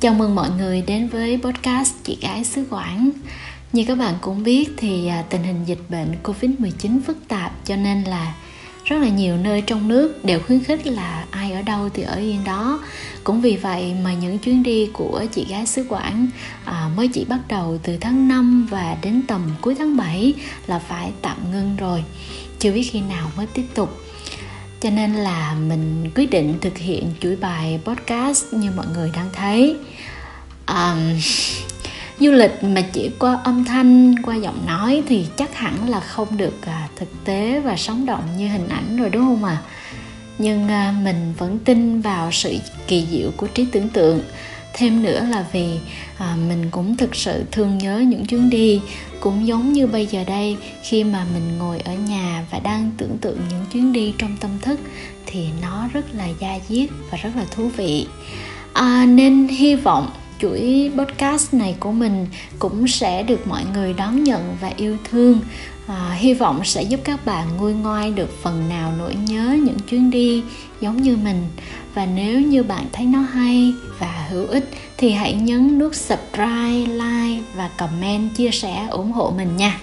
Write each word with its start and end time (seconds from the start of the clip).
Chào 0.00 0.14
mừng 0.14 0.34
mọi 0.34 0.50
người 0.58 0.82
đến 0.86 1.08
với 1.08 1.38
podcast 1.42 1.94
Chị 2.04 2.18
Gái 2.20 2.44
xứ 2.44 2.64
Quảng. 2.70 3.10
Như 3.72 3.84
các 3.88 3.98
bạn 3.98 4.14
cũng 4.20 4.42
biết 4.42 4.70
thì 4.76 5.06
à, 5.06 5.24
tình 5.30 5.42
hình 5.42 5.64
dịch 5.64 5.78
bệnh 5.88 6.14
Covid-19 6.22 7.00
phức 7.06 7.16
tạp 7.28 7.52
cho 7.64 7.76
nên 7.76 8.04
là 8.04 8.34
rất 8.84 8.96
là 8.96 9.08
nhiều 9.08 9.36
nơi 9.36 9.60
trong 9.60 9.88
nước 9.88 10.24
đều 10.24 10.40
khuyến 10.40 10.64
khích 10.64 10.86
là 10.86 11.24
ai 11.30 11.52
ở 11.52 11.62
đâu 11.62 11.88
thì 11.94 12.02
ở 12.02 12.16
yên 12.16 12.44
đó. 12.44 12.80
Cũng 13.24 13.40
vì 13.40 13.56
vậy 13.56 13.94
mà 14.04 14.14
những 14.14 14.38
chuyến 14.38 14.62
đi 14.62 14.90
của 14.92 15.24
chị 15.32 15.46
gái 15.48 15.66
xứ 15.66 15.84
Quảng 15.88 16.28
à, 16.64 16.90
mới 16.96 17.08
chỉ 17.08 17.24
bắt 17.24 17.40
đầu 17.48 17.78
từ 17.82 17.96
tháng 18.00 18.28
5 18.28 18.66
và 18.70 18.96
đến 19.02 19.22
tầm 19.28 19.50
cuối 19.60 19.74
tháng 19.78 19.96
7 19.96 20.34
là 20.66 20.78
phải 20.78 21.12
tạm 21.22 21.36
ngưng 21.52 21.76
rồi. 21.76 22.04
Chưa 22.58 22.72
biết 22.72 22.88
khi 22.92 23.00
nào 23.00 23.30
mới 23.36 23.46
tiếp 23.46 23.64
tục 23.74 24.00
cho 24.80 24.90
nên 24.90 25.14
là 25.14 25.54
mình 25.68 26.10
quyết 26.14 26.30
định 26.30 26.58
thực 26.60 26.78
hiện 26.78 27.12
chuỗi 27.20 27.36
bài 27.36 27.80
podcast 27.84 28.44
như 28.52 28.70
mọi 28.76 28.86
người 28.94 29.10
đang 29.14 29.28
thấy 29.32 29.76
um, 30.66 31.20
du 32.20 32.32
lịch 32.32 32.64
mà 32.64 32.80
chỉ 32.92 33.10
qua 33.18 33.40
âm 33.44 33.64
thanh 33.64 34.14
qua 34.22 34.36
giọng 34.36 34.66
nói 34.66 35.02
thì 35.08 35.26
chắc 35.36 35.54
hẳn 35.54 35.88
là 35.88 36.00
không 36.00 36.36
được 36.36 36.66
à, 36.66 36.88
thực 36.96 37.24
tế 37.24 37.60
và 37.60 37.76
sống 37.76 38.06
động 38.06 38.24
như 38.38 38.48
hình 38.48 38.68
ảnh 38.68 38.96
rồi 38.96 39.10
đúng 39.10 39.22
không 39.22 39.44
ạ 39.44 39.62
à? 39.64 39.64
nhưng 40.38 40.68
mình 41.04 41.34
vẫn 41.38 41.58
tin 41.58 42.00
vào 42.00 42.32
sự 42.32 42.56
kỳ 42.86 43.06
diệu 43.10 43.30
của 43.36 43.46
trí 43.46 43.64
tưởng 43.64 43.88
tượng 43.88 44.22
thêm 44.78 45.02
nữa 45.02 45.26
là 45.30 45.44
vì 45.52 45.78
à, 46.18 46.36
mình 46.48 46.68
cũng 46.70 46.96
thực 46.96 47.14
sự 47.14 47.44
thương 47.52 47.78
nhớ 47.78 47.98
những 47.98 48.26
chuyến 48.26 48.50
đi. 48.50 48.80
Cũng 49.20 49.46
giống 49.46 49.72
như 49.72 49.86
bây 49.86 50.06
giờ 50.06 50.24
đây 50.24 50.56
khi 50.82 51.04
mà 51.04 51.26
mình 51.34 51.58
ngồi 51.58 51.78
ở 51.78 51.94
nhà 51.94 52.44
và 52.50 52.58
đang 52.58 52.90
tưởng 52.96 53.18
tượng 53.20 53.38
những 53.50 53.64
chuyến 53.72 53.92
đi 53.92 54.14
trong 54.18 54.36
tâm 54.40 54.50
thức 54.62 54.80
thì 55.26 55.46
nó 55.62 55.88
rất 55.92 56.14
là 56.14 56.28
da 56.40 56.58
diết 56.68 56.90
và 57.10 57.18
rất 57.22 57.30
là 57.36 57.44
thú 57.50 57.70
vị. 57.76 58.06
À, 58.72 59.06
nên 59.06 59.48
hy 59.48 59.74
vọng 59.74 60.10
chuỗi 60.40 60.90
podcast 60.98 61.54
này 61.54 61.76
của 61.80 61.92
mình 61.92 62.26
cũng 62.58 62.88
sẽ 62.88 63.22
được 63.22 63.46
mọi 63.46 63.62
người 63.74 63.92
đón 63.92 64.24
nhận 64.24 64.56
và 64.60 64.72
yêu 64.76 64.96
thương. 65.10 65.40
À, 65.86 66.16
hy 66.18 66.34
vọng 66.34 66.60
sẽ 66.64 66.82
giúp 66.82 67.00
các 67.04 67.26
bạn 67.26 67.46
nguôi 67.56 67.72
ngoai 67.74 68.10
được 68.10 68.42
phần 68.42 68.68
nào 68.68 68.92
nỗi 68.98 69.14
nhớ 69.14 69.58
những 69.64 69.78
chuyến 69.78 70.10
đi 70.10 70.42
giống 70.80 71.02
như 71.02 71.16
mình 71.16 71.46
và 71.98 72.06
nếu 72.06 72.40
như 72.40 72.62
bạn 72.62 72.86
thấy 72.92 73.06
nó 73.06 73.18
hay 73.18 73.74
và 73.98 74.26
hữu 74.30 74.46
ích 74.46 74.70
thì 74.96 75.10
hãy 75.12 75.34
nhấn 75.34 75.78
nút 75.78 75.94
subscribe, 75.94 76.86
like 76.86 77.42
và 77.54 77.70
comment 77.78 78.34
chia 78.36 78.50
sẻ 78.50 78.86
ủng 78.90 79.12
hộ 79.12 79.32
mình 79.36 79.56
nha. 79.56 79.80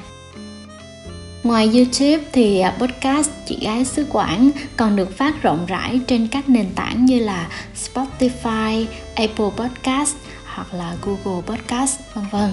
Ngoài 1.44 1.70
YouTube 1.74 2.24
thì 2.32 2.60
à, 2.60 2.76
podcast 2.80 3.32
Chị 3.46 3.58
Gái 3.62 3.86
xứ 3.86 4.06
Quảng 4.10 4.52
còn 4.78 4.96
được 4.96 5.18
phát 5.18 5.42
rộng 5.42 5.66
rãi 5.66 6.00
trên 6.08 6.28
các 6.28 6.50
nền 6.50 6.66
tảng 6.76 7.06
như 7.06 7.20
là 7.20 7.48
Spotify, 7.76 8.86
Apple 9.16 9.50
Podcast 9.58 10.16
hoặc 10.46 10.74
là 10.74 10.96
Google 11.02 11.42
Podcast 11.42 12.00
vân 12.14 12.26
vân. 12.32 12.52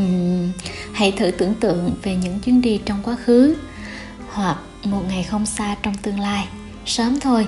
Uhm, 0.00 0.52
hãy 0.92 1.12
thử 1.12 1.30
tưởng 1.30 1.54
tượng 1.54 1.94
về 2.02 2.16
những 2.16 2.40
chuyến 2.40 2.60
đi 2.60 2.80
trong 2.84 3.02
quá 3.02 3.16
khứ 3.24 3.56
hoặc 4.28 4.58
một 4.84 5.02
ngày 5.08 5.22
không 5.22 5.46
xa 5.46 5.76
trong 5.82 5.94
tương 5.94 6.20
lai 6.20 6.48
sớm 6.86 7.20
thôi 7.20 7.46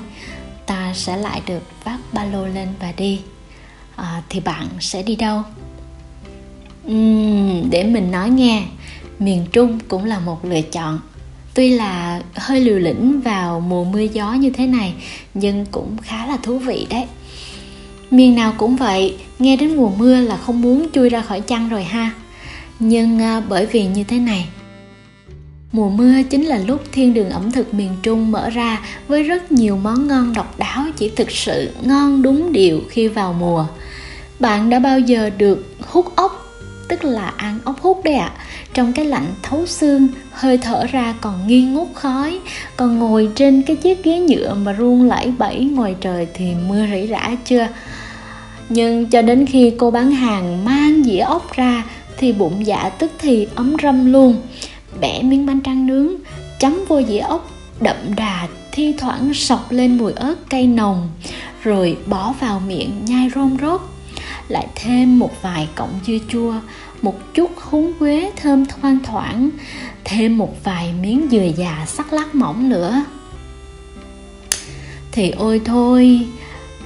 ta 0.67 0.92
sẽ 0.95 1.17
lại 1.17 1.42
được 1.47 1.62
vác 1.84 2.01
ba 2.12 2.25
lô 2.25 2.47
lên 2.47 2.69
và 2.81 2.92
đi. 2.97 3.20
À, 3.97 4.23
thì 4.28 4.41
bạn 4.41 4.69
sẽ 4.81 5.03
đi 5.03 5.17
đâu? 5.17 5.43
Uhm, 6.91 7.70
để 7.70 7.84
mình 7.84 8.11
nói 8.11 8.31
nghe. 8.31 8.62
Miền 9.19 9.47
trung 9.53 9.78
cũng 9.89 10.05
là 10.05 10.19
một 10.19 10.45
lựa 10.45 10.61
chọn. 10.61 11.01
Tuy 11.55 11.70
là 11.70 12.20
hơi 12.34 12.61
liều 12.61 12.78
lĩnh 12.78 13.20
vào 13.20 13.61
mùa 13.61 13.84
mưa 13.84 14.01
gió 14.01 14.33
như 14.33 14.51
thế 14.51 14.67
này 14.67 14.95
nhưng 15.34 15.67
cũng 15.67 15.97
khá 16.03 16.27
là 16.27 16.37
thú 16.43 16.59
vị 16.59 16.87
đấy. 16.91 17.05
Miền 18.11 18.34
nào 18.34 18.55
cũng 18.59 18.77
vậy 18.77 19.17
nghe 19.39 19.56
đến 19.56 19.77
mùa 19.77 19.91
mưa 19.98 20.21
là 20.21 20.37
không 20.37 20.62
muốn 20.62 20.87
chui 20.93 21.09
ra 21.09 21.23
khỏi 21.23 21.41
chăn 21.41 21.69
rồi 21.69 21.84
ha. 21.84 22.11
Nhưng 22.78 23.22
à, 23.22 23.41
bởi 23.49 23.66
vì 23.66 23.87
như 23.87 24.05
thế 24.05 24.19
này 24.19 24.49
Mùa 25.72 25.88
mưa 25.88 26.22
chính 26.31 26.43
là 26.47 26.59
lúc 26.59 26.81
thiên 26.93 27.15
đường 27.15 27.31
ẩm 27.31 27.53
thực 27.53 27.75
miền 27.75 27.91
Trung 28.03 28.32
mở 28.32 28.50
ra 28.50 28.81
với 29.09 29.22
rất 29.22 29.53
nhiều 29.53 29.77
món 29.77 30.06
ngon 30.09 30.32
độc 30.32 30.59
đáo 30.59 30.84
chỉ 30.97 31.09
thực 31.09 31.31
sự 31.31 31.71
ngon 31.82 32.22
đúng 32.22 32.53
điệu 32.53 32.81
khi 32.91 33.09
vào 33.09 33.32
mùa. 33.32 33.66
Bạn 34.38 34.71
đã 34.71 34.78
bao 34.78 34.99
giờ 34.99 35.31
được 35.38 35.77
hút 35.81 36.16
ốc, 36.16 36.47
tức 36.88 37.04
là 37.04 37.32
ăn 37.37 37.59
ốc 37.65 37.81
hút 37.81 38.00
đấy 38.04 38.15
ạ, 38.15 38.32
à, 38.37 38.44
trong 38.75 38.93
cái 38.93 39.04
lạnh 39.04 39.27
thấu 39.43 39.66
xương, 39.66 40.09
hơi 40.31 40.59
thở 40.59 40.87
ra 40.87 41.15
còn 41.21 41.47
nghi 41.47 41.62
ngút 41.62 41.88
khói, 41.94 42.41
còn 42.77 42.98
ngồi 42.98 43.31
trên 43.34 43.62
cái 43.62 43.77
chiếc 43.77 44.04
ghế 44.04 44.19
nhựa 44.19 44.54
mà 44.54 44.72
run 44.72 45.09
lẩy 45.09 45.33
bẩy 45.38 45.65
ngoài 45.65 45.94
trời 46.00 46.27
thì 46.34 46.54
mưa 46.69 46.87
rỉ 46.93 47.06
rả 47.06 47.37
chưa? 47.44 47.69
Nhưng 48.69 49.06
cho 49.06 49.22
đến 49.22 49.47
khi 49.47 49.72
cô 49.78 49.91
bán 49.91 50.10
hàng 50.10 50.65
mang 50.65 51.04
dĩa 51.04 51.19
ốc 51.19 51.53
ra 51.53 51.84
thì 52.19 52.33
bụng 52.33 52.66
dạ 52.66 52.88
tức 52.98 53.10
thì 53.19 53.48
ấm 53.54 53.77
râm 53.83 54.12
luôn 54.12 54.37
bẻ 55.01 55.23
miếng 55.23 55.47
bánh 55.47 55.62
tráng 55.62 55.87
nướng, 55.87 56.15
chấm 56.61 56.84
vô 56.89 57.03
dĩa 57.03 57.19
ốc, 57.19 57.51
đậm 57.81 57.97
đà, 58.17 58.49
thi 58.73 58.95
thoảng 58.99 59.34
sọc 59.34 59.73
lên 59.73 59.99
mùi 59.99 60.12
ớt 60.12 60.34
cay 60.51 60.67
nồng, 60.67 61.09
rồi 61.62 61.97
bỏ 62.07 62.34
vào 62.41 62.61
miệng 62.61 63.05
nhai 63.05 63.31
rôm 63.34 63.57
rốt. 63.61 63.81
Lại 64.49 64.67
thêm 64.75 65.19
một 65.19 65.43
vài 65.43 65.69
cọng 65.75 66.01
dưa 66.07 66.19
chua, 66.29 66.55
một 67.03 67.34
chút 67.34 67.51
húng 67.57 67.93
quế 67.99 68.31
thơm 68.37 68.65
thoang 68.67 68.99
thoảng, 69.05 69.51
thêm 70.05 70.39
một 70.39 70.65
vài 70.65 70.93
miếng 71.03 71.27
dừa 71.31 71.49
già 71.57 71.84
sắc 71.89 72.13
lát 72.13 72.34
mỏng 72.34 72.69
nữa. 72.69 73.05
Thì 75.13 75.31
ôi 75.31 75.61
thôi, 75.65 76.27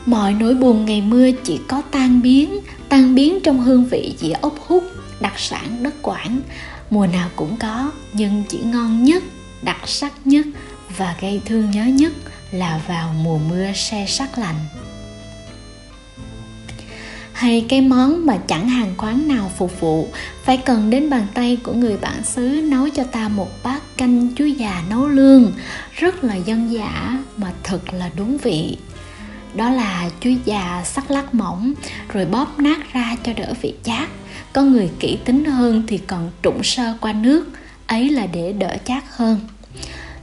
mọi 0.07 0.33
nỗi 0.33 0.55
buồn 0.55 0.85
ngày 0.85 1.03
mưa 1.03 1.31
chỉ 1.45 1.61
có 1.69 1.83
tan 1.91 2.23
biến 2.23 2.61
tan 2.91 3.15
biến 3.15 3.39
trong 3.43 3.61
hương 3.61 3.85
vị 3.85 4.15
dĩa 4.19 4.33
ốc 4.33 4.55
hút, 4.67 4.85
đặc 5.21 5.33
sản 5.37 5.83
đất 5.83 6.03
quảng 6.03 6.41
mùa 6.91 7.07
nào 7.07 7.31
cũng 7.37 7.57
có, 7.57 7.93
nhưng 8.13 8.45
chỉ 8.49 8.59
ngon 8.59 9.05
nhất, 9.05 9.23
đặc 9.63 9.81
sắc 9.87 10.13
nhất 10.27 10.47
và 10.97 11.17
gây 11.21 11.41
thương 11.45 11.71
nhớ 11.71 11.85
nhất 11.85 12.13
là 12.51 12.81
vào 12.89 13.15
mùa 13.23 13.39
mưa 13.39 13.73
se 13.75 14.07
sắc 14.09 14.39
lạnh. 14.39 14.57
Hay 17.33 17.67
cái 17.69 17.81
món 17.81 18.27
mà 18.27 18.39
chẳng 18.47 18.69
hàng 18.69 18.95
quán 18.99 19.29
nào 19.29 19.51
phục 19.57 19.81
vụ, 19.81 20.09
phải 20.45 20.57
cần 20.57 20.91
đến 20.91 21.11
bàn 21.11 21.27
tay 21.35 21.59
của 21.63 21.73
người 21.73 21.97
bản 21.97 22.25
xứ 22.25 22.61
nấu 22.65 22.89
cho 22.89 23.05
ta 23.05 23.29
một 23.29 23.63
bát 23.63 23.83
canh 23.97 24.35
chuối 24.35 24.53
già 24.53 24.83
nấu 24.91 25.09
lương, 25.09 25.53
rất 25.93 26.25
là 26.25 26.35
dân 26.35 26.73
dã 26.73 27.19
mà 27.37 27.53
thật 27.63 27.81
là 27.93 28.11
đúng 28.17 28.39
vị 28.39 28.77
đó 29.55 29.71
là 29.71 30.11
chuối 30.21 30.37
già 30.45 30.83
sắc 30.85 31.11
lát 31.11 31.35
mỏng, 31.35 31.73
rồi 32.13 32.25
bóp 32.25 32.59
nát 32.59 32.93
ra 32.93 33.17
cho 33.25 33.33
đỡ 33.33 33.53
vị 33.63 33.75
chát. 33.83 34.09
Có 34.53 34.63
người 34.63 34.91
kỹ 34.99 35.19
tính 35.25 35.45
hơn 35.45 35.83
thì 35.87 35.99
còn 35.99 36.31
trụng 36.43 36.63
sơ 36.63 36.95
qua 37.01 37.13
nước, 37.13 37.49
ấy 37.87 38.11
là 38.11 38.27
để 38.27 38.53
đỡ 38.53 38.77
chát 38.85 39.05
hơn. 39.11 39.41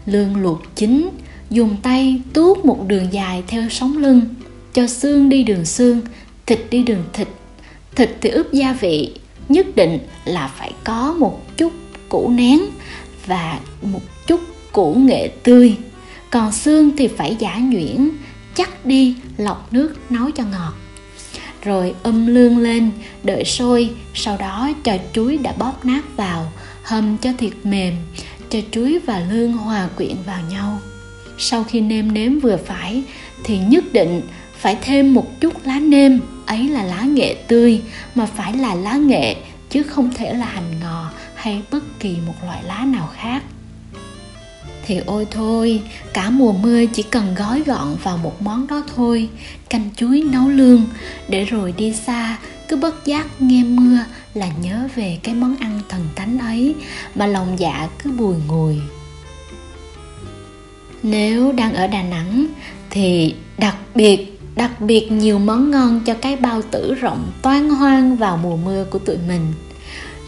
Lương 0.06 0.36
luộc 0.36 0.76
chín, 0.76 1.10
dùng 1.50 1.76
tay 1.82 2.22
tuốt 2.34 2.66
một 2.66 2.88
đường 2.88 3.14
dài 3.14 3.44
theo 3.48 3.70
sống 3.70 3.98
lưng, 3.98 4.22
cho 4.74 4.88
xương 4.88 5.30
đi 5.30 5.44
đường 5.44 5.66
xương, 5.66 6.02
thịt 6.46 6.60
đi 6.70 6.84
đường 6.84 7.04
thịt. 7.14 7.28
Thịt 7.96 8.10
thì 8.22 8.30
ướp 8.30 8.54
gia 8.54 8.74
vị, 8.74 9.14
nhất 9.50 9.66
định 9.76 10.00
là 10.26 10.52
phải 10.58 10.72
có 10.84 11.16
một 11.20 11.58
chút 11.58 11.74
củ 12.10 12.30
nén 12.30 12.62
và 13.26 13.60
một 13.82 14.02
chút 14.28 14.42
củ 14.72 14.94
nghệ 14.94 15.28
tươi. 15.44 15.76
Còn 16.30 16.52
xương 16.52 16.98
thì 16.98 17.08
phải 17.08 17.36
giả 17.40 17.58
nhuyễn 17.58 18.10
chắc 18.58 18.86
đi, 18.86 19.16
lọc 19.38 19.74
nước 19.74 19.96
nấu 20.10 20.32
cho 20.32 20.44
ngọt. 20.44 20.74
Rồi 21.64 21.96
âm 22.04 22.28
lương 22.28 22.58
lên, 22.58 22.92
đợi 23.24 23.46
sôi, 23.46 23.90
sau 24.14 24.38
đó 24.38 24.70
cho 24.84 24.98
chuối 25.14 25.38
đã 25.38 25.54
bóp 25.58 25.86
nát 25.86 26.02
vào, 26.16 26.52
hầm 26.84 27.18
cho 27.18 27.30
thịt 27.38 27.54
mềm, 27.64 27.94
cho 28.50 28.60
chuối 28.72 29.00
và 29.06 29.20
lương 29.20 29.54
hòa 29.54 29.90
quyện 29.98 30.16
vào 30.26 30.40
nhau. 30.52 30.80
Sau 31.38 31.64
khi 31.64 31.82
nêm 31.82 32.14
nếm 32.14 32.40
vừa 32.40 32.58
phải, 32.58 33.04
thì 33.44 33.58
nhất 33.58 33.84
định 33.94 34.22
phải 34.58 34.78
thêm 34.82 35.14
một 35.14 35.40
chút 35.40 35.54
lá 35.66 35.80
nêm, 35.80 36.20
ấy 36.46 36.70
là 36.70 36.84
lá 36.84 37.02
nghệ 37.02 37.36
tươi, 37.48 37.82
mà 38.16 38.26
phải 38.26 38.54
là 38.54 38.76
lá 38.76 38.94
nghệ, 38.94 39.36
chứ 39.70 39.84
không 39.84 40.12
thể 40.16 40.34
là 40.34 40.46
hành 40.46 40.80
ngò 40.82 41.12
hay 41.36 41.62
bất 41.72 42.00
kỳ 42.00 42.16
một 42.28 42.36
loại 42.44 42.64
lá 42.64 42.86
nào 42.86 43.10
khác 43.16 43.44
thì 44.88 44.98
ôi 45.06 45.28
thôi, 45.32 45.82
cả 46.14 46.30
mùa 46.30 46.52
mưa 46.52 46.86
chỉ 46.86 47.04
cần 47.04 47.36
gói 47.36 47.64
gọn 47.66 47.96
vào 48.04 48.18
một 48.18 48.42
món 48.42 48.68
đó 48.68 48.84
thôi, 48.96 49.30
canh 49.70 49.90
chuối 49.96 50.24
nấu 50.32 50.50
lương, 50.50 50.86
để 51.28 51.46
rồi 51.46 51.74
đi 51.78 51.94
xa, 51.94 52.38
cứ 52.68 52.76
bất 52.76 53.06
giác 53.06 53.42
nghe 53.42 53.64
mưa 53.64 53.98
là 54.34 54.48
nhớ 54.62 54.88
về 54.96 55.20
cái 55.24 55.36
món 55.36 55.56
ăn 55.60 55.80
thần 55.90 56.08
thánh 56.16 56.38
ấy, 56.38 56.76
mà 57.16 57.28
lòng 57.28 57.56
dạ 57.60 57.90
cứ 58.04 58.12
bùi 58.12 58.36
ngùi. 58.48 58.76
Nếu 61.04 61.52
đang 61.52 61.74
ở 61.74 61.88
đà 61.88 62.02
nẵng 62.02 62.48
thì 62.90 63.36
đặc 63.58 63.76
biệt 63.96 64.40
đặc 64.56 64.82
biệt 64.82 65.12
nhiều 65.12 65.40
món 65.40 65.72
ngon 65.72 66.00
cho 66.06 66.14
cái 66.14 66.36
bao 66.36 66.62
tử 66.62 66.94
rộng 66.94 67.32
toan 67.42 67.70
hoang 67.70 68.18
vào 68.18 68.38
mùa 68.38 68.58
mưa 68.58 68.84
của 68.84 69.00
tụi 69.00 69.18
mình. 69.28 69.54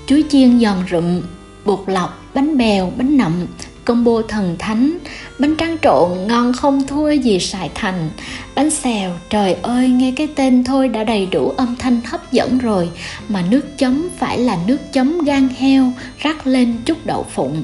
Chuối 0.07 0.23
chiên 0.29 0.59
giòn 0.59 0.77
rụm, 0.91 1.21
bột 1.65 1.83
lọc 1.87 2.18
bánh 2.33 2.57
bèo, 2.57 2.91
bánh 2.97 3.17
nậm, 3.17 3.45
combo 3.85 4.21
thần 4.27 4.55
thánh, 4.59 4.97
bánh 5.39 5.55
tráng 5.57 5.77
trộn 5.81 6.27
ngon 6.27 6.53
không 6.53 6.87
thua 6.87 7.11
gì 7.11 7.39
sài 7.39 7.69
thành, 7.75 8.09
bánh 8.55 8.69
xèo. 8.69 9.11
Trời 9.29 9.53
ơi, 9.53 9.89
nghe 9.89 10.13
cái 10.15 10.27
tên 10.35 10.63
thôi 10.63 10.87
đã 10.87 11.03
đầy 11.03 11.25
đủ 11.25 11.49
âm 11.49 11.75
thanh 11.79 12.01
hấp 12.05 12.31
dẫn 12.31 12.57
rồi, 12.57 12.89
mà 13.29 13.43
nước 13.49 13.77
chấm 13.77 14.09
phải 14.17 14.37
là 14.37 14.57
nước 14.67 14.93
chấm 14.93 15.23
gan 15.23 15.49
heo 15.57 15.93
rắc 16.19 16.47
lên 16.47 16.75
chút 16.85 17.05
đậu 17.05 17.25
phụng. 17.29 17.63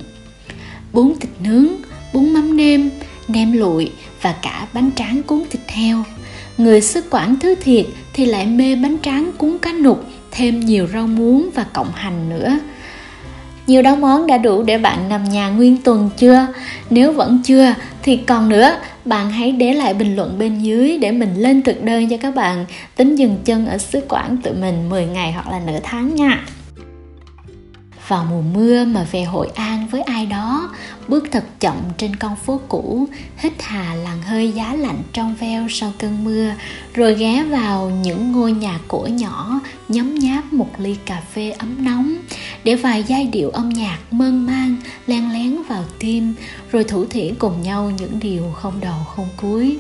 Bún 0.93 1.13
thịt 1.19 1.31
nướng, 1.39 1.67
bún 2.13 2.33
mắm 2.33 2.57
nêm 2.57 2.89
nem 3.27 3.51
lụi 3.51 3.91
và 4.21 4.35
cả 4.41 4.67
bánh 4.73 4.89
tráng 4.95 5.23
cuốn 5.23 5.43
thịt 5.49 5.61
heo. 5.67 6.03
Người 6.57 6.81
xứ 6.81 7.01
quảng 7.09 7.35
thứ 7.39 7.55
thiệt 7.55 7.85
thì 8.13 8.25
lại 8.25 8.45
mê 8.45 8.75
bánh 8.75 8.97
tráng 9.01 9.31
cuốn 9.37 9.57
cá 9.61 9.73
nục, 9.73 10.05
thêm 10.31 10.59
nhiều 10.59 10.87
rau 10.93 11.07
muống 11.07 11.49
và 11.55 11.65
cộng 11.73 11.91
hành 11.95 12.29
nữa 12.29 12.59
nhiều 13.67 13.81
đó 13.81 13.95
món 13.95 14.27
đã 14.27 14.37
đủ 14.37 14.63
để 14.63 14.77
bạn 14.77 15.09
nằm 15.09 15.23
nhà 15.23 15.49
nguyên 15.49 15.77
tuần 15.81 16.09
chưa? 16.17 16.47
Nếu 16.89 17.11
vẫn 17.11 17.41
chưa 17.43 17.73
thì 18.03 18.17
còn 18.17 18.49
nữa, 18.49 18.75
bạn 19.05 19.31
hãy 19.31 19.51
để 19.51 19.73
lại 19.73 19.93
bình 19.93 20.15
luận 20.15 20.39
bên 20.39 20.59
dưới 20.59 20.97
để 20.97 21.11
mình 21.11 21.33
lên 21.35 21.61
thực 21.61 21.83
đơn 21.83 22.09
cho 22.09 22.17
các 22.17 22.35
bạn 22.35 22.65
tính 22.95 23.15
dừng 23.15 23.37
chân 23.45 23.67
ở 23.67 23.77
xứ 23.77 24.01
Quảng 24.09 24.37
tự 24.37 24.53
mình 24.53 24.89
10 24.89 25.05
ngày 25.05 25.31
hoặc 25.31 25.47
là 25.49 25.59
nửa 25.59 25.79
tháng 25.83 26.15
nha 26.15 26.45
vào 28.07 28.25
mùa 28.29 28.41
mưa 28.41 28.85
mà 28.85 29.05
về 29.11 29.23
hội 29.23 29.49
an 29.55 29.74
với 29.95 30.03
ai 30.03 30.25
đó. 30.25 30.69
Bước 31.07 31.27
thật 31.31 31.43
chậm 31.59 31.75
trên 31.97 32.15
con 32.15 32.35
phố 32.35 32.61
cũ, 32.67 33.07
hít 33.37 33.53
hà 33.59 33.95
làn 33.95 34.21
hơi 34.21 34.51
giá 34.51 34.75
lạnh 34.75 35.01
trong 35.13 35.35
veo 35.39 35.67
sau 35.69 35.93
cơn 35.99 36.23
mưa, 36.23 36.53
rồi 36.93 37.15
ghé 37.15 37.43
vào 37.43 37.89
những 37.89 38.31
ngôi 38.31 38.51
nhà 38.51 38.79
cổ 38.87 39.07
nhỏ, 39.11 39.59
nhấm 39.87 40.15
nháp 40.15 40.53
một 40.53 40.69
ly 40.77 40.95
cà 41.05 41.21
phê 41.33 41.51
ấm 41.51 41.85
nóng, 41.85 42.15
để 42.63 42.75
vài 42.75 43.03
giai 43.07 43.27
điệu 43.27 43.49
âm 43.49 43.69
nhạc 43.69 43.97
mơn 44.11 44.45
man 44.45 44.75
len 45.07 45.31
lén 45.31 45.63
vào 45.69 45.83
tim, 45.99 46.33
rồi 46.71 46.83
thủ 46.83 47.05
thỉ 47.05 47.33
cùng 47.39 47.61
nhau 47.61 47.91
những 47.99 48.19
điều 48.19 48.51
không 48.55 48.79
đầu 48.81 48.99
không 49.15 49.29
cuối. 49.37 49.77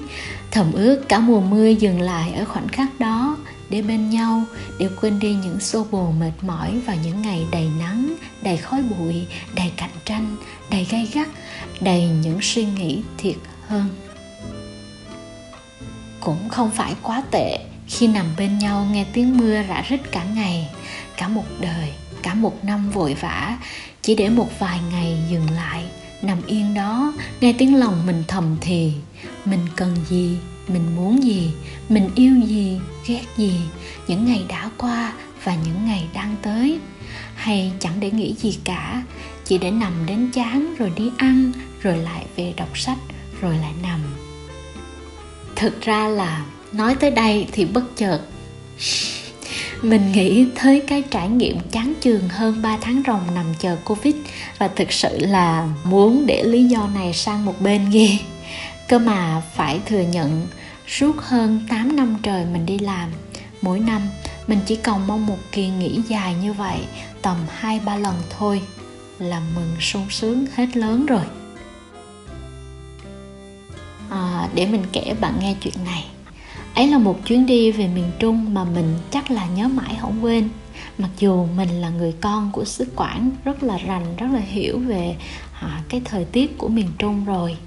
Thầm 0.51 0.71
ước 0.73 1.09
cả 1.09 1.19
mùa 1.19 1.41
mưa 1.41 1.67
dừng 1.67 2.01
lại 2.01 2.33
ở 2.33 2.45
khoảnh 2.45 2.67
khắc 2.67 2.99
đó, 2.99 3.37
để 3.69 3.81
bên 3.81 4.09
nhau, 4.09 4.43
để 4.79 4.89
quên 5.01 5.19
đi 5.19 5.33
những 5.33 5.59
xô 5.59 5.85
bồ 5.91 6.11
mệt 6.11 6.31
mỏi 6.41 6.79
vào 6.85 6.95
những 7.03 7.21
ngày 7.21 7.45
đầy 7.51 7.67
nắng 7.79 8.14
đầy 8.45 8.57
khói 8.57 8.81
bụi, 8.81 9.25
đầy 9.55 9.71
cạnh 9.77 9.89
tranh, 10.05 10.35
đầy 10.69 10.87
gay 10.89 11.09
gắt, 11.13 11.27
đầy 11.81 12.07
những 12.07 12.39
suy 12.41 12.65
nghĩ 12.65 13.01
thiệt 13.17 13.35
hơn. 13.67 13.89
Cũng 16.19 16.49
không 16.49 16.71
phải 16.71 16.93
quá 17.01 17.23
tệ 17.31 17.59
khi 17.87 18.07
nằm 18.07 18.25
bên 18.37 18.57
nhau 18.59 18.87
nghe 18.91 19.05
tiếng 19.13 19.37
mưa 19.37 19.63
rã 19.63 19.83
rít 19.89 20.11
cả 20.11 20.23
ngày, 20.23 20.69
cả 21.17 21.27
một 21.27 21.45
đời, 21.59 21.91
cả 22.21 22.33
một 22.33 22.63
năm 22.63 22.89
vội 22.89 23.13
vã. 23.13 23.57
Chỉ 24.01 24.15
để 24.15 24.29
một 24.29 24.59
vài 24.59 24.79
ngày 24.91 25.17
dừng 25.29 25.51
lại, 25.51 25.83
nằm 26.21 26.37
yên 26.47 26.73
đó, 26.73 27.13
nghe 27.41 27.53
tiếng 27.53 27.75
lòng 27.75 28.05
mình 28.05 28.23
thầm 28.27 28.57
thì. 28.61 28.93
Mình 29.45 29.67
cần 29.75 29.95
gì? 30.09 30.37
Mình 30.67 30.95
muốn 30.95 31.23
gì? 31.23 31.51
Mình 31.89 32.09
yêu 32.15 32.35
gì? 32.45 32.79
Ghét 33.07 33.23
gì? 33.37 33.59
Những 34.07 34.25
ngày 34.25 34.45
đã 34.47 34.69
qua 34.77 35.13
và 35.43 35.55
những 35.55 35.85
ngày 35.85 36.07
đang 36.13 36.35
tới 36.41 36.79
hay 37.45 37.71
chẳng 37.79 37.99
để 37.99 38.11
nghĩ 38.11 38.33
gì 38.33 38.57
cả. 38.63 39.03
Chỉ 39.45 39.57
để 39.57 39.71
nằm 39.71 39.93
đến 40.05 40.31
chán 40.33 40.75
rồi 40.79 40.91
đi 40.95 41.11
ăn 41.17 41.51
rồi 41.81 41.97
lại 41.97 42.25
về 42.35 42.53
đọc 42.57 42.77
sách 42.77 42.97
rồi 43.41 43.57
lại 43.57 43.71
nằm. 43.83 43.99
Thực 45.55 45.81
ra 45.81 46.07
là 46.07 46.45
nói 46.71 46.95
tới 46.95 47.11
đây 47.11 47.47
thì 47.51 47.65
bất 47.65 47.83
chợt. 47.95 48.19
Mình 49.81 50.11
nghĩ 50.11 50.45
tới 50.63 50.83
cái 50.87 51.01
trải 51.11 51.29
nghiệm 51.29 51.59
chán 51.71 51.93
chường 52.01 52.29
hơn 52.29 52.61
3 52.61 52.77
tháng 52.81 53.03
ròng 53.07 53.35
nằm 53.35 53.45
chờ 53.59 53.75
Covid 53.85 54.15
và 54.57 54.67
thực 54.67 54.91
sự 54.91 55.17
là 55.19 55.67
muốn 55.83 56.25
để 56.27 56.43
lý 56.43 56.63
do 56.63 56.87
này 56.95 57.13
sang 57.13 57.45
một 57.45 57.61
bên 57.61 57.89
ghê. 57.89 58.17
Cơ 58.87 58.99
mà 58.99 59.41
phải 59.55 59.79
thừa 59.85 60.01
nhận 60.01 60.47
suốt 60.87 61.15
hơn 61.17 61.65
8 61.69 61.95
năm 61.95 62.15
trời 62.23 62.45
mình 62.53 62.65
đi 62.65 62.79
làm, 62.79 63.09
mỗi 63.61 63.79
năm 63.79 64.01
mình 64.47 64.59
chỉ 64.65 64.75
cần 64.75 65.07
mong 65.07 65.25
một 65.25 65.37
kỳ 65.51 65.67
nghỉ 65.67 66.01
dài 66.07 66.35
như 66.41 66.53
vậy 66.53 66.79
tầm 67.21 67.37
2-3 67.61 67.99
lần 67.99 68.15
thôi 68.37 68.61
là 69.19 69.41
mừng 69.55 69.75
sung 69.79 70.05
sướng 70.09 70.45
hết 70.55 70.77
lớn 70.77 71.05
rồi. 71.05 71.23
À, 74.09 74.49
để 74.55 74.65
mình 74.65 74.83
kể 74.91 75.15
bạn 75.21 75.33
nghe 75.39 75.55
chuyện 75.61 75.85
này. 75.85 76.05
Ấy 76.75 76.87
là 76.87 76.97
một 76.97 77.25
chuyến 77.25 77.45
đi 77.45 77.71
về 77.71 77.87
miền 77.87 78.11
trung 78.19 78.53
mà 78.53 78.63
mình 78.63 78.97
chắc 79.11 79.31
là 79.31 79.45
nhớ 79.45 79.67
mãi 79.67 79.97
không 80.01 80.23
quên. 80.23 80.49
Mặc 80.97 81.09
dù 81.19 81.47
mình 81.57 81.81
là 81.81 81.89
người 81.89 82.11
con 82.21 82.51
của 82.51 82.65
xứ 82.65 82.85
quảng 82.95 83.31
rất 83.43 83.63
là 83.63 83.77
rành 83.77 84.15
rất 84.17 84.27
là 84.33 84.39
hiểu 84.39 84.79
về 84.79 85.15
à, 85.61 85.81
cái 85.89 86.01
thời 86.05 86.25
tiết 86.25 86.57
của 86.57 86.67
miền 86.67 86.87
trung 86.97 87.25
rồi. 87.25 87.57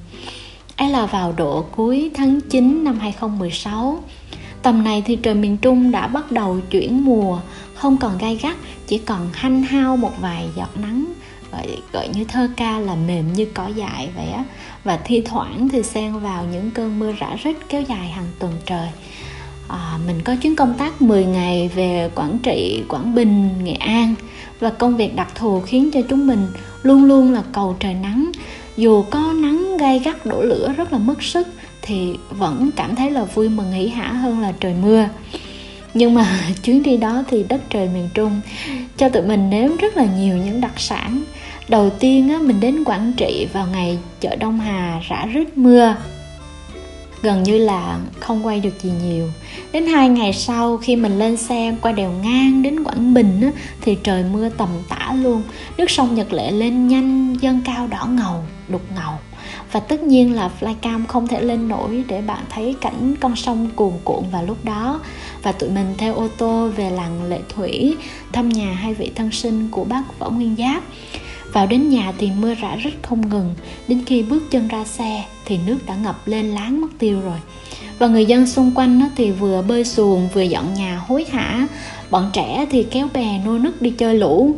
Ấy 0.77 0.91
là 0.91 1.07
vào 1.07 1.33
độ 1.33 1.67
cuối 1.77 2.11
tháng 2.15 2.41
9 2.41 2.85
năm 2.85 2.99
2016 2.99 4.03
tầm 4.63 4.85
này 4.85 5.03
thì 5.07 5.17
trời 5.17 5.35
miền 5.35 5.57
trung 5.57 5.91
đã 5.91 6.07
bắt 6.07 6.33
đầu 6.33 6.61
chuyển 6.71 7.05
mùa 7.05 7.39
không 7.75 7.97
còn 7.97 8.19
gai 8.19 8.39
gắt 8.43 8.57
chỉ 8.87 8.99
còn 8.99 9.29
hanh 9.33 9.63
hao 9.63 9.97
một 9.97 10.13
vài 10.21 10.49
giọt 10.57 10.71
nắng 10.83 11.05
gọi, 11.53 11.77
gọi 11.93 12.09
như 12.09 12.25
thơ 12.25 12.49
ca 12.57 12.79
là 12.79 12.95
mềm 12.95 13.33
như 13.33 13.47
cỏ 13.55 13.67
dại 13.67 14.09
vậy 14.17 14.27
á. 14.27 14.45
Và 14.85 14.97
thi 15.05 15.23
thoảng 15.25 15.69
thì 15.69 15.83
xen 15.83 16.19
vào 16.19 16.45
những 16.53 16.71
cơn 16.71 16.99
mưa 16.99 17.13
rã 17.19 17.37
rít 17.45 17.57
kéo 17.69 17.83
dài 17.83 18.09
hàng 18.09 18.29
tuần 18.39 18.53
trời. 18.67 18.89
À, 19.69 19.99
mình 20.07 20.23
có 20.25 20.37
chuyến 20.37 20.57
công 20.57 20.75
tác 20.79 21.03
10 21.03 21.25
ngày 21.25 21.71
về 21.75 22.11
Quảng 22.15 22.39
Trị, 22.43 22.83
Quảng 22.89 23.15
Bình, 23.15 23.49
Nghệ 23.65 23.73
An. 23.73 24.15
Và 24.61 24.71
công 24.71 24.97
việc 24.97 25.17
đặc 25.17 25.29
thù 25.35 25.61
khiến 25.61 25.91
cho 25.93 26.01
chúng 26.09 26.27
mình 26.27 26.47
luôn 26.83 27.05
luôn 27.05 27.33
là 27.33 27.43
cầu 27.53 27.77
trời 27.81 27.95
nắng. 27.95 28.31
Dù 28.77 29.05
có 29.11 29.33
nắng 29.37 29.77
gay 29.77 29.99
gắt 29.99 30.27
đổ 30.27 30.43
lửa 30.43 30.73
rất 30.77 30.93
là 30.93 30.99
mất 30.99 31.23
sức 31.23 31.49
thì 31.89 32.19
vẫn 32.31 32.71
cảm 32.77 32.97
thấy 32.97 33.11
là 33.11 33.25
vui 33.25 33.49
mừng 33.49 33.73
hỉ 33.73 33.89
hả 33.89 34.13
hơn 34.13 34.41
là 34.41 34.53
trời 34.61 34.75
mưa. 34.83 35.09
Nhưng 35.95 36.15
mà 36.15 36.41
chuyến 36.63 36.83
đi 36.83 36.97
đó 36.97 37.25
thì 37.29 37.45
đất 37.49 37.61
trời 37.71 37.89
miền 37.95 38.09
trung 38.15 38.41
cho 38.97 39.09
tụi 39.09 39.23
mình 39.23 39.51
nếm 39.51 39.77
rất 39.77 39.97
là 39.97 40.05
nhiều 40.05 40.37
những 40.37 40.61
đặc 40.61 40.73
sản. 40.77 41.23
Đầu 41.69 41.91
tiên 41.91 42.29
á, 42.29 42.39
mình 42.43 42.61
đến 42.61 42.85
quảng 42.85 43.13
trị 43.17 43.47
vào 43.53 43.67
ngày 43.67 43.99
chợ 44.21 44.37
đông 44.37 44.61
hà 44.61 45.01
rã 45.09 45.27
rít 45.27 45.59
mưa. 45.59 45.97
Gần 47.23 47.43
như 47.43 47.59
là 47.59 47.99
không 48.21 48.47
quay 48.47 48.61
được 48.61 48.83
gì 48.83 48.91
nhiều. 49.05 49.31
Đến 49.73 49.87
hai 49.87 50.09
ngày 50.09 50.33
sau 50.33 50.77
khi 50.77 50.97
mình 50.97 51.19
lên 51.19 51.37
xe 51.37 51.75
qua 51.83 51.93
đèo 51.93 52.13
ngang 52.13 52.63
đến 52.63 52.85
quảng 52.85 53.15
bình 53.15 53.41
á, 53.41 53.51
thì 53.81 53.97
trời 54.03 54.25
mưa 54.33 54.49
tầm 54.49 54.69
tã 54.89 55.13
luôn. 55.23 55.43
Nước 55.79 55.91
sông 55.91 56.15
nhật 56.15 56.33
lệ 56.33 56.51
lên 56.51 56.89
nhanh 56.89 57.35
dâng 57.41 57.61
cao 57.65 57.87
đỏ 57.87 58.07
ngầu 58.07 58.45
đục 58.69 58.83
ngầu. 58.97 59.13
Và 59.73 59.81
tất 59.81 60.03
nhiên 60.03 60.35
là 60.35 60.51
flycam 60.61 61.07
không 61.07 61.29
thể 61.29 61.41
lên 61.41 61.69
nổi 61.69 62.05
để 62.09 62.21
bạn 62.21 62.45
thấy 62.51 62.75
cảnh 62.81 63.15
con 63.21 63.37
sông 63.37 63.69
cuồn 63.77 63.93
cuộn 64.05 64.25
vào 64.33 64.45
lúc 64.45 64.65
đó. 64.65 65.01
Và 65.43 65.53
tụi 65.53 65.71
mình 65.71 65.95
theo 65.99 66.15
ô 66.15 66.29
tô 66.39 66.69
về 66.77 66.91
làng 66.91 67.25
lệ 67.25 67.39
thủy, 67.49 67.97
thăm 68.33 68.49
nhà 68.49 68.73
hai 68.73 68.95
vị 68.95 69.13
thân 69.15 69.33
sinh 69.33 69.69
của 69.71 69.85
bác 69.85 70.19
võ 70.19 70.31
nguyên 70.31 70.57
giáp. 70.59 70.83
Vào 71.53 71.67
đến 71.67 71.89
nhà 71.89 72.13
thì 72.19 72.31
mưa 72.41 72.55
rã 72.55 72.77
rít 72.77 72.93
không 73.03 73.29
ngừng. 73.29 73.55
Đến 73.89 74.03
khi 74.07 74.23
bước 74.23 74.51
chân 74.51 74.69
ra 74.69 74.85
xe 74.85 75.25
thì 75.45 75.59
nước 75.67 75.79
đã 75.87 75.95
ngập 75.95 76.29
lên 76.29 76.47
láng 76.47 76.81
mất 76.81 76.89
tiêu 76.99 77.21
rồi. 77.21 77.39
Và 77.99 78.07
người 78.07 78.27
dân 78.27 78.47
xung 78.47 78.73
quanh 78.75 79.01
thì 79.17 79.31
vừa 79.31 79.63
bơi 79.63 79.85
xuồng 79.85 80.29
vừa 80.29 80.43
dọn 80.43 80.75
nhà 80.75 81.03
hối 81.07 81.25
hả. 81.31 81.67
Bọn 82.11 82.31
trẻ 82.33 82.67
thì 82.71 82.83
kéo 82.83 83.09
bè 83.15 83.41
nô 83.45 83.59
nức 83.59 83.83
đi 83.83 83.91
chơi 83.91 84.15
lũ 84.15 84.57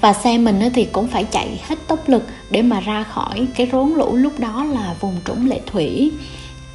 và 0.00 0.12
xe 0.12 0.38
mình 0.38 0.60
thì 0.74 0.84
cũng 0.84 1.06
phải 1.06 1.24
chạy 1.24 1.60
hết 1.68 1.76
tốc 1.86 2.08
lực 2.08 2.22
để 2.50 2.62
mà 2.62 2.80
ra 2.80 3.02
khỏi 3.02 3.46
cái 3.56 3.68
rốn 3.72 3.92
lũ 3.96 4.16
lúc 4.16 4.40
đó 4.40 4.64
là 4.64 4.94
vùng 5.00 5.16
trũng 5.26 5.48
lệ 5.48 5.60
thủy. 5.66 6.12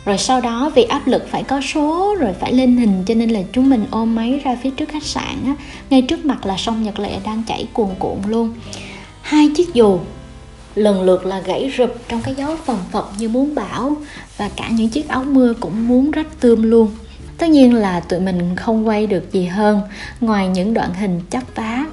Rồi 0.06 0.18
sau 0.18 0.42
đó 0.42 0.72
vì 0.76 0.84
áp 0.84 1.08
lực 1.08 1.28
phải 1.32 1.44
có 1.44 1.62
số 1.62 2.16
rồi 2.20 2.34
phải 2.40 2.54
lên 2.54 2.78
hình 2.78 3.04
cho 3.06 3.14
nên 3.14 3.30
là 3.30 3.40
chúng 3.54 3.70
mình 3.70 3.86
ôm 3.92 4.16
máy 4.16 4.42
ra 4.44 4.58
phía 4.64 4.70
trước 4.70 4.90
khách 4.90 5.04
sạn 5.04 5.36
á. 5.46 5.56
Ngay 5.90 6.02
trước 6.02 6.26
mặt 6.26 6.46
là 6.46 6.58
sông 6.58 6.84
nhật 6.84 7.00
lệ 7.00 7.20
đang 7.26 7.44
chảy 7.48 7.68
cuồn 7.74 7.90
cuộn 8.00 8.18
luôn. 8.28 8.54
Hai 9.22 9.50
chiếc 9.56 9.74
dù 9.74 10.00
lần 10.76 11.02
lượt 11.02 11.26
là 11.26 11.40
gãy 11.40 11.72
rụp 11.78 11.96
trong 12.08 12.22
cái 12.22 12.36
gió 12.36 12.58
phần 12.66 12.78
phật 12.92 13.10
như 13.20 13.30
muốn 13.30 13.56
bão 13.56 13.96
và 14.38 14.50
cả 14.56 14.70
những 14.70 14.90
chiếc 14.90 15.08
áo 15.08 15.24
mưa 15.24 15.54
cũng 15.60 15.88
muốn 15.88 16.12
rách 16.12 16.40
tươm 16.40 16.64
luôn. 16.64 16.92
Tất 17.38 17.50
nhiên 17.50 17.74
là 17.74 18.00
tụi 18.00 18.20
mình 18.20 18.56
không 18.56 18.88
quay 18.88 19.08
được 19.08 19.32
gì 19.32 19.46
hơn. 19.46 19.82
Ngoài 20.22 20.48
những 20.48 20.74
đoạn 20.74 20.94
hình 20.94 21.22
chắp 21.30 21.44
vá 21.56 21.86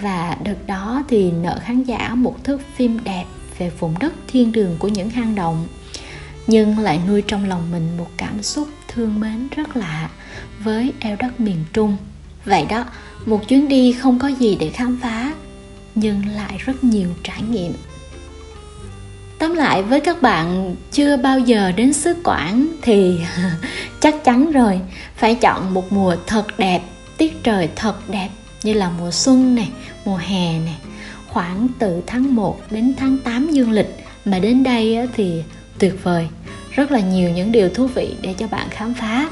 và 0.00 0.36
đợt 0.44 0.66
đó 0.66 1.02
thì 1.08 1.30
nợ 1.30 1.58
khán 1.62 1.82
giả 1.82 2.14
một 2.14 2.44
thước 2.44 2.60
phim 2.76 3.04
đẹp 3.04 3.24
về 3.58 3.70
vùng 3.78 3.98
đất 3.98 4.12
thiên 4.26 4.52
đường 4.52 4.76
của 4.78 4.88
những 4.88 5.10
hang 5.10 5.34
động. 5.34 5.66
Nhưng 6.46 6.78
lại 6.78 7.00
nuôi 7.08 7.22
trong 7.22 7.48
lòng 7.48 7.70
mình 7.72 7.96
một 7.98 8.08
cảm 8.16 8.42
xúc 8.42 8.68
thương 8.88 9.20
mến 9.20 9.48
rất 9.56 9.76
lạ 9.76 10.10
với 10.58 10.92
eo 11.00 11.16
đất 11.16 11.40
miền 11.40 11.64
trung. 11.72 11.96
Vậy 12.44 12.66
đó, 12.68 12.84
một 13.26 13.48
chuyến 13.48 13.68
đi 13.68 13.92
không 13.92 14.18
có 14.18 14.28
gì 14.28 14.56
để 14.60 14.70
khám 14.70 14.98
phá, 15.02 15.32
nhưng 15.94 16.26
lại 16.26 16.58
rất 16.58 16.84
nhiều 16.84 17.08
trải 17.22 17.42
nghiệm. 17.42 17.72
Tóm 19.38 19.54
lại 19.54 19.82
với 19.82 20.00
các 20.00 20.22
bạn, 20.22 20.76
chưa 20.92 21.16
bao 21.16 21.38
giờ 21.38 21.72
đến 21.72 21.92
xứ 21.92 22.14
quảng 22.24 22.66
thì 22.82 23.20
chắc 24.00 24.24
chắn 24.24 24.52
rồi, 24.52 24.80
phải 25.16 25.34
chọn 25.34 25.74
một 25.74 25.92
mùa 25.92 26.16
thật 26.26 26.58
đẹp, 26.58 26.80
tiết 27.16 27.42
trời 27.42 27.68
thật 27.76 28.08
đẹp 28.08 28.28
như 28.64 28.72
là 28.72 28.90
mùa 28.98 29.10
xuân 29.10 29.54
này 29.54 29.68
mùa 30.04 30.16
hè 30.16 30.58
này 30.58 30.76
khoảng 31.28 31.68
từ 31.78 32.02
tháng 32.06 32.34
1 32.34 32.60
đến 32.70 32.94
tháng 32.96 33.18
8 33.18 33.50
dương 33.50 33.70
lịch 33.70 34.04
mà 34.24 34.38
đến 34.38 34.62
đây 34.62 35.08
thì 35.16 35.42
tuyệt 35.78 35.94
vời. 36.02 36.28
Rất 36.70 36.90
là 36.90 37.00
nhiều 37.00 37.30
những 37.30 37.52
điều 37.52 37.68
thú 37.68 37.86
vị 37.86 38.14
để 38.22 38.34
cho 38.38 38.46
bạn 38.48 38.68
khám 38.70 38.94
phá. 38.94 39.28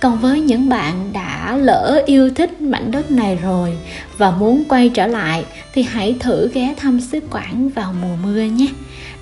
Còn 0.00 0.18
với 0.18 0.40
những 0.40 0.68
bạn 0.68 1.12
đã 1.12 1.56
lỡ 1.56 2.02
yêu 2.06 2.30
thích 2.34 2.60
mảnh 2.60 2.90
đất 2.90 3.10
này 3.10 3.36
rồi 3.36 3.78
và 4.18 4.30
muốn 4.30 4.64
quay 4.68 4.88
trở 4.88 5.06
lại 5.06 5.44
thì 5.72 5.82
hãy 5.82 6.16
thử 6.20 6.50
ghé 6.54 6.74
thăm 6.76 7.00
xứ 7.00 7.20
quảng 7.30 7.68
vào 7.68 7.94
mùa 8.02 8.16
mưa 8.22 8.42
nhé. 8.42 8.66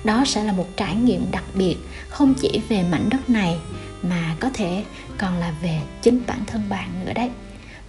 Đó 0.03 0.23
sẽ 0.25 0.43
là 0.43 0.53
một 0.53 0.67
trải 0.77 0.95
nghiệm 0.95 1.25
đặc 1.31 1.43
biệt, 1.53 1.75
không 2.09 2.33
chỉ 2.33 2.61
về 2.69 2.83
mảnh 2.91 3.09
đất 3.09 3.29
này 3.29 3.57
mà 4.03 4.35
có 4.39 4.49
thể 4.53 4.83
còn 5.17 5.37
là 5.37 5.53
về 5.63 5.79
chính 6.01 6.21
bản 6.27 6.39
thân 6.47 6.61
bạn 6.69 6.89
nữa 7.05 7.13
đấy 7.15 7.29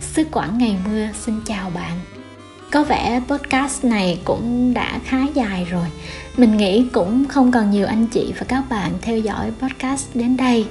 sứ 0.01 0.25
quảng 0.31 0.59
ngày 0.59 0.77
mưa 0.85 1.07
xin 1.27 1.35
chào 1.47 1.71
bạn. 1.71 2.01
Có 2.71 2.85
vẻ 2.85 3.21
podcast 3.29 3.85
này 3.85 4.21
cũng 4.25 4.75
đã 4.75 5.01
khá 5.05 5.19
dài 5.35 5.67
rồi. 5.71 5.87
Mình 6.37 6.57
nghĩ 6.57 6.87
cũng 6.93 7.25
không 7.29 7.53
còn 7.53 7.71
nhiều 7.71 7.87
anh 7.87 8.07
chị 8.07 8.33
và 8.39 8.45
các 8.49 8.65
bạn 8.71 8.93
theo 9.03 9.19
dõi 9.19 9.51
podcast 9.61 10.07
đến 10.15 10.37
đây. 10.37 10.67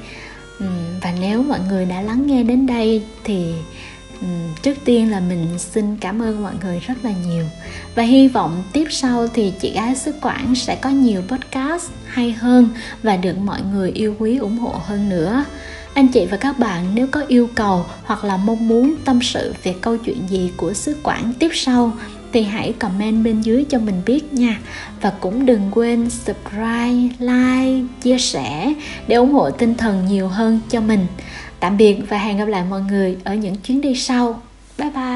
Và 1.01 1.13
nếu 1.19 1.43
mọi 1.43 1.59
người 1.69 1.85
đã 1.85 2.01
lắng 2.01 2.27
nghe 2.27 2.43
đến 2.43 2.67
đây 2.67 3.03
thì 3.23 3.53
trước 4.61 4.77
tiên 4.85 5.11
là 5.11 5.19
mình 5.19 5.47
xin 5.57 5.97
cảm 5.97 6.21
ơn 6.21 6.43
mọi 6.43 6.53
người 6.63 6.79
rất 6.79 6.95
là 7.03 7.11
nhiều. 7.27 7.45
Và 7.95 8.03
hy 8.03 8.27
vọng 8.27 8.63
tiếp 8.73 8.87
sau 8.89 9.27
thì 9.27 9.53
chị 9.59 9.71
gái 9.73 9.95
xứ 9.95 10.13
quảng 10.21 10.55
sẽ 10.55 10.75
có 10.75 10.89
nhiều 10.89 11.21
podcast 11.27 11.91
hay 12.05 12.31
hơn 12.31 12.69
và 13.03 13.17
được 13.17 13.37
mọi 13.37 13.61
người 13.73 13.91
yêu 13.91 14.15
quý, 14.19 14.37
ủng 14.37 14.57
hộ 14.57 14.75
hơn 14.85 15.09
nữa 15.09 15.45
anh 15.99 16.07
chị 16.07 16.25
và 16.25 16.37
các 16.37 16.59
bạn, 16.59 16.85
nếu 16.93 17.07
có 17.11 17.23
yêu 17.27 17.49
cầu 17.55 17.85
hoặc 18.03 18.23
là 18.23 18.37
mong 18.37 18.67
muốn 18.67 18.95
tâm 19.05 19.19
sự 19.21 19.53
về 19.63 19.75
câu 19.81 19.97
chuyện 19.97 20.17
gì 20.29 20.51
của 20.57 20.73
sứ 20.73 20.97
quản 21.03 21.33
tiếp 21.39 21.49
sau, 21.53 21.93
thì 22.31 22.43
hãy 22.43 22.73
comment 22.79 23.23
bên 23.23 23.41
dưới 23.41 23.65
cho 23.69 23.79
mình 23.79 24.01
biết 24.05 24.33
nha. 24.33 24.59
Và 25.01 25.09
cũng 25.19 25.45
đừng 25.45 25.61
quên 25.71 26.09
subscribe, 26.09 27.15
like, 27.19 27.87
chia 28.01 28.17
sẻ 28.17 28.73
để 29.07 29.15
ủng 29.15 29.33
hộ 29.33 29.51
tinh 29.51 29.75
thần 29.75 30.05
nhiều 30.05 30.27
hơn 30.27 30.59
cho 30.69 30.81
mình. 30.81 31.05
Tạm 31.59 31.77
biệt 31.77 31.97
và 32.09 32.17
hẹn 32.17 32.37
gặp 32.37 32.47
lại 32.47 32.63
mọi 32.69 32.81
người 32.81 33.17
ở 33.23 33.35
những 33.35 33.55
chuyến 33.55 33.81
đi 33.81 33.95
sau. 33.95 34.41
Bye 34.77 34.89
bye. 34.89 35.08